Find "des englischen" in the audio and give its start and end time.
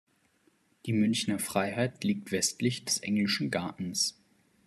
2.85-3.51